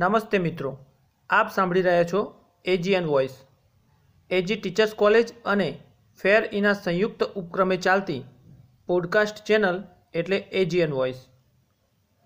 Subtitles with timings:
[0.00, 0.78] નમસ્તે મિત્રો,
[1.30, 3.34] આપ સાંભળી રહ્યા છો AGN voice
[4.30, 5.82] AG teachers college અને
[6.22, 8.24] ફેર ઇના સંયુક્ત ઉપક્રમે ચાલતી
[8.86, 9.84] પોડકાસ્ટ ચેનલ
[10.14, 11.14] એટલે એજીએન વોઇસ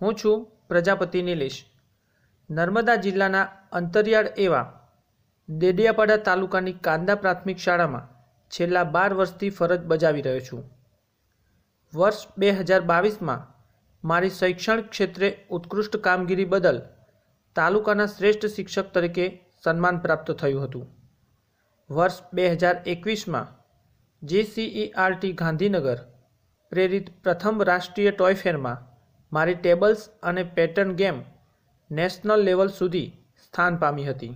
[0.01, 1.65] હું છું પ્રજાપતિ નિલેશ.
[2.49, 4.89] નર્મદા જિલ્લાના અંતરિયાળ એવા
[5.49, 8.09] દેડિયાપાડા તાલુકાની કાંદા પ્રાથમિક શાળામાં
[8.49, 10.69] છેલ્લા બાર વર્ષથી ફરજ બજાવી રહ્યો છું.
[11.95, 13.47] વર્ષ બે હજાર બાવીસમાં
[14.07, 16.81] મારી શૈક્ષણિક ક્ષેત્રે ઉત્કૃષ્ટ કામગીરી બદલ
[17.55, 19.25] તાલુકાના શ્રેષ્ઠ શિક્ષક તરીકે
[19.63, 20.87] સન્માન પ્રાપ્ત થયું હતું.
[21.89, 23.53] વર્ષ બે હજાર એકવીસમાં
[24.21, 25.99] જીસીઈઆરટી ગાંધીનગર
[26.71, 28.81] પ્રેરિત પ્રથમ રાષ્ટ્રીય ટોય ફેરમાં
[29.31, 31.21] મારી ટેબલ્સ અને પેટર્ન ગેમ
[31.91, 33.07] નેશનલ લેવલ સુધી
[33.45, 34.33] સ્થાન પામી હતી.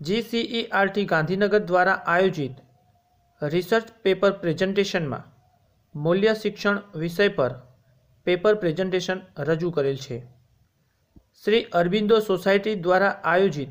[0.00, 2.60] જીસીઈઆરટી ગાંધીનગર દ્વારા આયોજિત
[3.42, 5.28] રિસર્ચ પેપર પ્રેઝન્ટેશનમાં
[5.94, 7.52] મૂલ્ય શિક્ષણ વિષય પર
[8.26, 10.22] પેપર પ્રેઝન્ટેશન રજૂ કરેલ છે.
[11.40, 13.70] શ્રી અરબિંદો સોસાયટી દ્વારા આયોજિત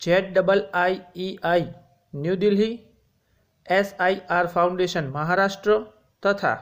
[0.00, 1.66] zed double I E I
[2.12, 2.72] new Delhi
[3.66, 5.74] SIR foundation Maharashtra
[6.22, 6.54] તથા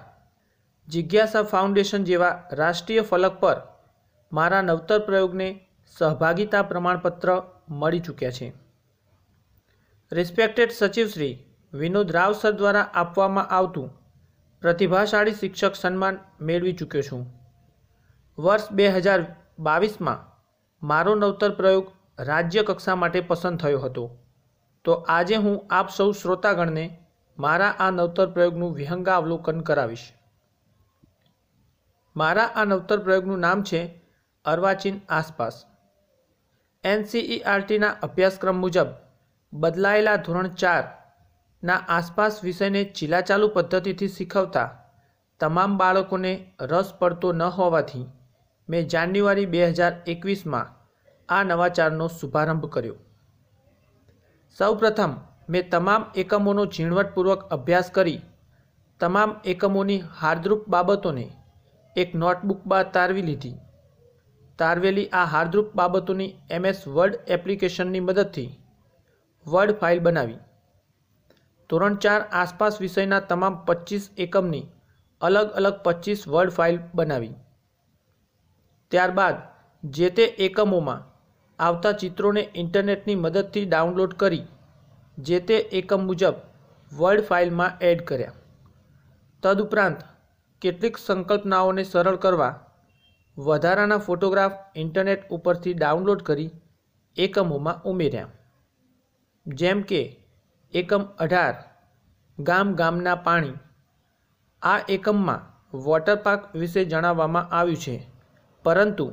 [0.88, 3.60] જિજ્ઞાસા ફાઉન્ડેશન જેવા રાષ્ટ્રીય ફલક પર
[4.32, 5.46] મારા નવતર પ્રયોગને
[5.96, 7.32] સહભાગિતા પ્રમાણપત્ર
[7.76, 8.48] મળી ચૂક્યા છે.
[10.12, 11.32] રિસ્પેક્ટેડ સચિવ શ્રી
[11.72, 13.88] વિનોદ રાવ સર દ્વારા આપવામાં આવતું
[14.62, 16.20] પ્રતિભાશાળી શિક્ષક સન્માન
[16.50, 17.24] મેળવી ચૂક્યો છું.
[18.38, 19.20] વર્ષ બે હજાર
[19.60, 20.20] બાવીસમાં
[20.82, 24.04] મારો નવતર પ્રયોગ રાજ્ય કક્ષા માટે પસંદ થયો હતો.
[24.84, 26.84] તો આજે હું આપ સૌ શ્રોતાગણને
[27.38, 30.06] મારા આ નવતર પ્રયોગનું વિહંગાવલોકન કરાવીશ.
[32.16, 33.82] મારા આ નવતર પ્રયોગનું નામ છે
[34.44, 35.56] અર્વાચીન આસપાસ.
[36.84, 38.90] એનસીઈઆરટીના અભ્યાસક્રમ મુજબ
[39.52, 44.66] બદલાયેલા ધોરણ ચારના આસપાસ વિષયને ચીલાચાલુ પદ્ધતિથી શીખવતા
[45.40, 48.04] તમામ બાળકોને રસ પડતો ન હોવાથી
[48.68, 50.72] મેં જાન્યુઆરી બે હજાર એકવીસમાં
[51.28, 52.96] આ નવાચારનો શુભારંભ કર્યો.
[54.56, 55.12] સૌપ્રથમ,
[55.48, 58.20] મેં તમામ એકમોનો ઝીણવટપૂર્વક અભ્યાસ કરી,
[59.00, 61.26] તમામ એકમોની હાર્દરૂપ બાબતોને
[61.96, 63.56] એક નોટબુકમાં તારવી લીધી.
[64.58, 68.50] તારવેલી આ હાર્દરૂપ બાબતોની એમએસ વર્ડ એપ્લિકેશનની મદદથી
[69.46, 70.40] વર્ડ ફાઇલ બનાવી.
[71.70, 74.64] ધોરણ ચાર આસપાસ વિષયના તમામ પચીસ એકમની
[75.20, 77.34] અલગ અલગ પચીસ વર્ડ ફાઇલ બનાવી.
[78.92, 79.36] ત્યારબાદ,
[79.84, 81.06] જે તે એકમોમાં
[81.58, 84.44] આવતા ચિત્રોને ઇન્ટરનેટની મદદથી ડાઉનલોડ કરી,
[85.18, 86.34] જે તે એકમ મુજબ
[86.92, 88.32] વર્ડ ફાઇલમાં એડ કર્યા.
[89.42, 89.96] તદુપરાંત,
[90.62, 92.52] કેટલીક સંકલ્પનાઓને સરળ કરવા,
[93.38, 96.50] વધારાના ફોટોગ્રાફ ઇન્ટરનેટ ઉપરથી ડાઉનલોડ કરી
[97.16, 98.28] એકમોમાં ઉમેર્યા.
[99.46, 100.16] જેમ કે,
[100.72, 101.54] એકમ અઢાર,
[102.38, 103.52] ગામ ગામના પાણી.
[104.62, 105.42] આ એકમમાં
[105.78, 108.11] વોટર પાર્ક વિશે જણાવવામાં આવ્યું છે.
[108.64, 109.06] પરંતુ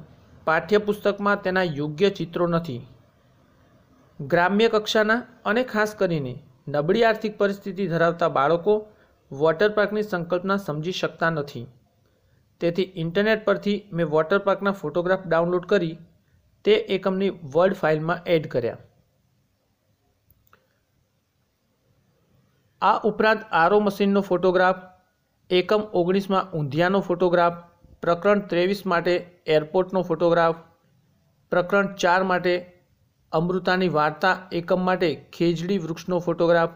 [0.48, 2.82] પાઠ્યપુસ્તકમાં તેના યોગ્ય ચિત્રો નથી.
[4.20, 6.34] ગ્રામ્ય કક્ષાના અને ખાસ કરીને
[6.68, 8.76] નબળી આર્થિક પરિસ્થિતિ ધરાવતા બાળકો
[9.32, 11.66] વોટર પાર્કની સંકલ્પના સમજી શકતા નથી.
[12.62, 15.96] તેથી ઇન્ટરનેટ પરથી મેં વોટર પાર્કના ફોટોગ્રાફ ડાઉનલોડ કરી
[16.66, 18.80] તે એકમની વર્ડ ફાઇલમાં એડ કર્યા.
[22.82, 24.82] આ ઉપરાંત આરો મશીનનો ફોટોગ્રાફ,
[25.50, 27.58] એકમ ઓગણીસમાં ઊંધિયાનો ફોટોગ્રાફ
[28.04, 29.14] પ્રકરણ ત્રેવીસ માટે
[29.48, 30.60] એરપોર્ટનો ફોટોગ્રાફ.
[31.52, 32.54] પ્રકરણ ચાર માટે
[33.32, 36.70] અમૃતાની વાર્તા એકમ માટે ખેજડી વૃક્ષનો ફોટોગ્રાફ.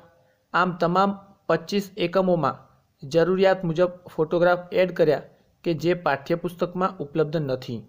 [0.53, 1.13] આમ તમામ
[1.47, 2.59] પચીસ એકમોમાં
[3.03, 5.21] જરૂરિયાત મુજબ ફોટોગ્રાફ એડ કર્યા
[5.63, 7.79] કે જે પાઠ્યપુસ્તકમાં ઉપલબ્ધ નથી.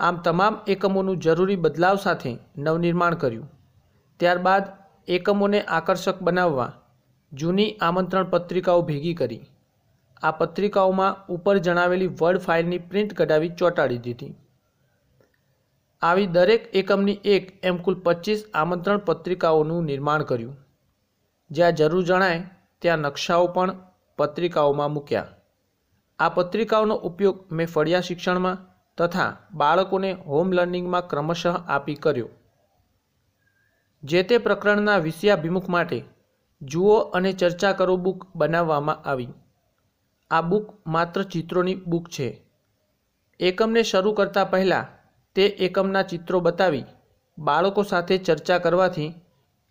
[0.00, 3.48] આમ તમામ એકમોનું જરૂરી બદલાવ સાથે નવનિર્માણ કર્યું.
[4.20, 4.68] ત્યારબાદ
[5.08, 6.68] એકમોને આકર્ષક બનાવવા
[7.32, 9.42] જૂની આમંત્રણ પત્રિકાઓ ભેગી કરી.
[10.22, 14.34] આ પત્રિકાઓમાં ઉપર જણાવેલી વર્ડ ફાઇલની પ્રિન્ટ કઢાવી ચોંટાડી દીધી.
[16.02, 20.56] આવી દરેક એકમની એક એમ કુલ પચીસ આમંત્રણ પત્રિકાઓનું નિર્માણ કર્યું.
[21.50, 23.76] જ્યાં જરૂર જણાય ત્યાં નકશાઓ પણ
[24.18, 25.26] પત્રિકાઓમાં મૂક્યા.
[26.18, 28.62] આ પત્રિકાઓનો ઉપયોગ મેં ફળિયા શિક્ષણમાં
[28.98, 32.28] તથા બાળકોને હોમ લર્નિંગમાં ક્રમશઃ આપી કર્યો.
[34.02, 36.04] જે તે પ્રકરણના વિષયાભિમુખ માટે
[36.62, 39.32] જુઓ અને ચર્ચા કરો બુક બનાવવામાં આવી.
[40.30, 42.28] આ બુક માત્ર ચિત્રોની બુક છે.
[43.40, 44.90] એકમને શરૂ કરતાં પહેલાં
[45.36, 46.86] તે એકમના ચિત્રો બતાવી
[47.38, 49.10] બાળકો સાથે ચર્ચા કરવાથી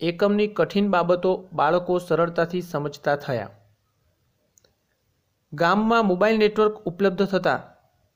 [0.01, 3.49] એકમની કઠિન બાબતો બાળકો સરળતાથી સમજતા થયા.
[5.53, 7.65] ગામમાં મોબાઈલ નેટવર્ક ઉપલબ્ધ થતાં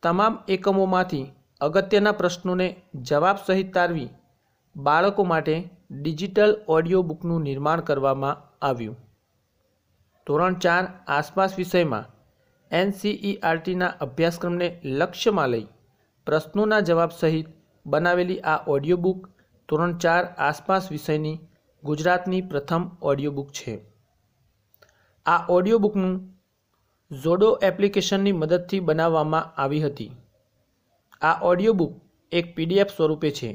[0.04, 1.25] તમામ એકમોમાંથી
[1.62, 2.68] અગત્યના પ્રશ્નોને
[3.01, 4.10] જવાબ સહિત તારવી
[4.75, 5.56] બાળકો માટે
[5.92, 8.98] ડિજિટલ ઓડિયો બુકનું નિર્માણ કરવામાં આવ્યું.
[10.28, 12.10] ધોરણ ચાર આસપાસ વિષયમાં
[12.74, 14.68] એનસીઈઆરટીના અભ્યાસક્રમને
[15.00, 15.66] લક્ષ્યમાં લઈ
[16.28, 17.48] પ્રશ્નોના જવાબ સહિત
[17.86, 19.20] બનાવેલી આ ઓડિયો બુક
[19.70, 21.42] ધોરણ ચાર આસપાસ વિષયની
[21.84, 23.74] ગુજરાતની પ્રથમ ઓડિયો બુક છે.
[25.25, 26.16] આ ઓડિયો બુકનું
[27.12, 30.12] ઝોડો એપ્લિકેશનની મદદથી બનાવવામાં આવી હતી.
[31.22, 31.94] આ ઓડિયો બુક
[32.31, 33.52] એક પીડીએફ સ્વરૂપે છે.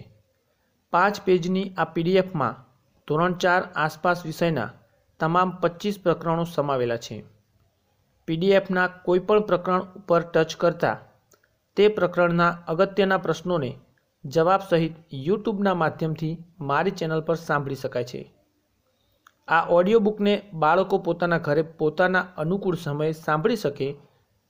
[0.93, 2.61] પાંચ પેજની આ પીડીએફમાં
[3.09, 4.71] ધોરણ ચાર આસપાસ વિષયના
[5.21, 7.19] તમામ પચીસ પ્રકરણો સમાવેલા છે.
[8.29, 10.97] પીડીએફના કોઈપણ પ્રકરણ ઉપર ટચ કરતા
[11.77, 13.71] તે પ્રકરણના અગત્યના પ્રશ્નોને
[14.25, 16.35] જવાબ સહિત યુટ્યુબના માધ્યમથી
[16.71, 18.21] મારી ચેનલ પર સાંભળી શકાય છે.
[19.49, 23.89] આ ઓડિયો બુકને બાળકો પોતાના ઘરે પોતાના અનુકૂળ સમયે સાંભળી શકે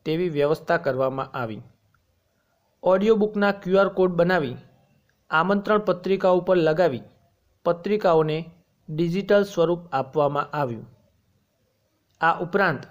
[0.06, 1.62] તેવી વ્યવસ્થા કરવામાં આવી.
[2.82, 4.56] ઓડિયો બુકના ક્યુઆર કોડ બનાવી,
[5.30, 7.04] આમંત્રણ પત્રિકા ઉપર લગાવી
[7.66, 8.38] પત્રિકાઓને
[8.88, 10.86] ડિજિટલ સ્વરૂપ આપવામાં આવ્યું.
[12.20, 12.82] આ ઉપરાંત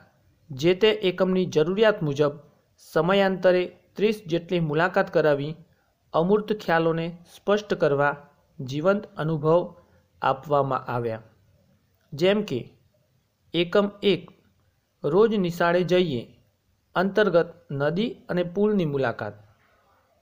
[0.52, 2.32] જે તે એકમની જરૂરિયાત મુજબ
[2.78, 5.56] સમયાંતરે ત્રીસ જેટલી મુલાકાત કરાવી
[6.14, 8.16] અમૂર્ત ખ્યાલોને સ્પષ્ટ કરવા
[8.60, 9.76] જીવંત અનુભવ
[10.22, 11.22] આપવામાં આવ્યા.
[12.14, 12.72] જેમ કે,
[13.54, 14.32] એકમ એક,
[15.04, 16.28] રોજ નિશાળે જઈએ
[16.96, 19.34] અંતર્ગત નદી અને પુલની મુલાકાત.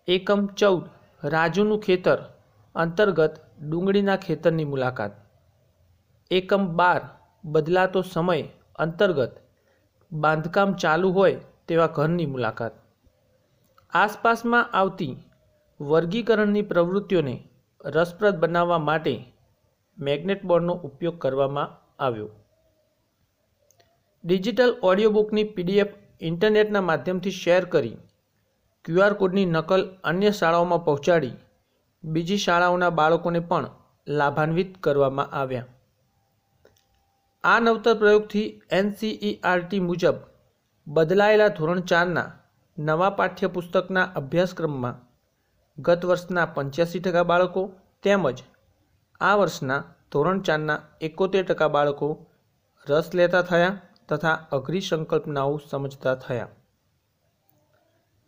[0.08, 0.84] એકમ ચૌદ,
[1.24, 2.18] રાજુનું ખેતર
[2.76, 3.34] અંતર્ગત
[3.70, 5.12] ડુંગળીના ખેતરની મુલાકાત.
[6.32, 7.02] એકમ બાર,
[7.46, 8.42] બદલાતો સમય
[8.76, 9.45] અંતર્ગત
[10.12, 12.74] બાંધકામ ચાલુ હોય તેવા ઘરની મુલાકાત.
[13.94, 15.14] આસપાસમાં આવતી
[15.80, 17.36] વર્ગીકરણની પ્રવૃત્તિઓને
[17.82, 19.16] રસપ્રદ બનાવવા માટે
[19.98, 22.30] મેગ્નેટ બોર્ડનો ઉપયોગ કરવામાં આવ્યો.
[24.24, 27.98] ડિજિટલ ઓડિયો બુકની પીડીએફ ઇન્ટરનેટના માધ્યમથી શેર કરી
[28.86, 31.36] ક્યુઆર કોડની નકલ અન્ય શાળાઓમાં પહોંચાડી
[32.04, 33.74] બીજી શાળાઓના બાળકોને પણ
[34.08, 35.72] લાભાન્વિત કરવામાં આવ્યા.
[37.46, 40.16] આ નવતર પ્રયોગથી એનસીઈઆરટી મુજબ
[40.88, 42.32] બદલાયેલા ધોરણ ચારના
[42.80, 44.96] નવા પાઠ્યપુસ્તકના અભ્યાસક્રમમાં
[45.78, 47.72] ગત વર્ષના પંચ્યાસી ટકા બાળકો
[48.04, 48.44] તેમજ
[49.22, 52.28] આ વર્ષના ધોરણ ચારના એકોતેર ટકા બાળકો
[52.90, 56.48] રસ લેતા થયા તથા અઘરી સંકલ્પનાઓ સમજતા થયા.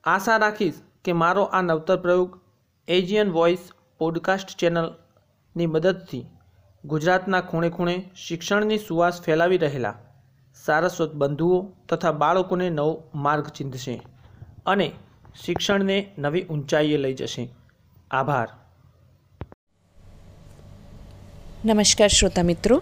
[0.04, 0.74] આશા રાખીશ
[1.06, 2.40] કે મારો આ નવતર પ્રયોગ
[2.88, 6.37] એજિયન વોઇસ પોડકાસ્ટ ચેનલની મદદથી
[6.84, 9.96] ગુજરાતના ખૂણે ખૂણે શિક્ષણની સુવાસ ફેલાવી રહેલા
[10.58, 11.58] સારસ્વત બંધુઓ
[11.90, 13.96] તથા બાળકોને નવો માર્ગ ચિંધશે
[14.66, 14.88] અને
[15.44, 17.44] શિક્ષણને નવી ઊંચાઈએ લઈ જશે.
[18.12, 18.50] આભાર.
[21.66, 22.78] નમસ્કાર શ્રોતા મિત્રો.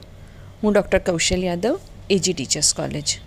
[0.61, 3.17] હું doctor Kaushal Yadav AG teachers college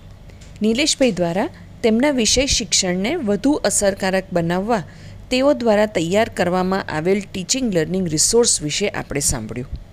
[0.62, 1.49] Nileshbhai દ્વારા
[1.82, 4.82] તેમના વિષય શિક્ષણને વધુ અસરકારક બનાવવા
[5.31, 9.88] તેઓ દ્વારા તૈયાર કરવામાં આવેલ ટીચિંગ લર્નિંગ રિસોર્સ વિશે આપણે સાંભળ્યું.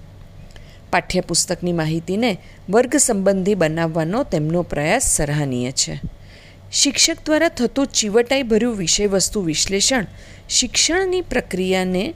[0.95, 2.38] પાઠ્યપુસ્તકની માહિતીને
[2.69, 6.00] વર્ગ સંબંધી બનાવવાનો તેમનો પ્રયાસ સરાહનીય છે.
[6.71, 10.06] શિક્ષક દ્વારા થતું ચીવટાઈભર્યું વિષયવસ્તુ વિશ્લેષણ
[10.50, 12.13] શિક્ષણની પ્રક્રિયાને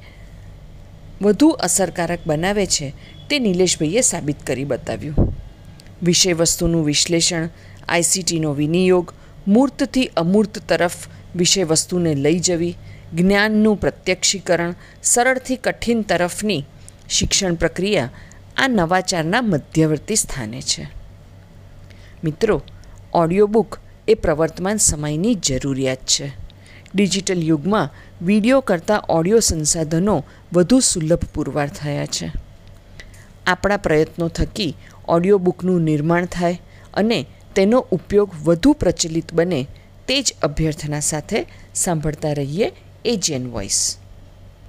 [1.22, 2.94] વધુ અસરકારક બનાવે છે
[3.30, 5.36] તે નિલેશભાઈએ સાબિત કરી બતાવ્યું.
[6.04, 7.50] વિષયવસ્તુનું વિશ્લેષણ
[7.88, 9.14] આઈસીટીનો વિનિયોગ,
[9.48, 10.96] મૂર્તથી અમૂર્ત તરફ
[11.36, 12.78] વિષયવસ્તુને લઈ જવી,
[13.14, 14.74] જ્ઞાનનું પ્રત્યક્ષીકરણ,
[15.04, 16.64] સરળથી કઠિન તરફની
[17.10, 18.10] શિક્ષણ પ્રક્રિયા
[18.60, 20.88] આ નવાચારના મધ્યવર્તી સ્થાને છે.
[22.24, 22.62] મિત્રો
[23.14, 23.78] ઓડિયો બુક
[24.08, 26.32] એ પ્રવર્તમાન સમયની જરૂરિયાત છે.
[26.96, 27.90] ડિજિટલ યુગમાં
[28.22, 32.32] વીડિયો કરતાં ઓડિયો સંસાધનો વધુ સુલભ પુરવાર થયા છે.
[33.48, 36.62] આપણા પ્રયત્નો થકી ઓડિયો બુકનું નિર્માણ થાય
[36.94, 37.26] અને
[37.56, 39.68] તેનો ઉપયોગ વધુ પ્રચલિત બને
[40.08, 42.72] તે જ અભ્યર્થના સાથે સાંભળતા રહીએ
[43.06, 43.99] એજિયન વોઇસ.